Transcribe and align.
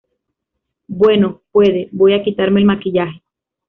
bueno, 0.87 1.43
puede. 1.51 1.89
voy 1.91 2.13
a 2.15 2.23
quitarme 2.23 2.59
el 2.59 2.65
maquillaje. 2.65 3.21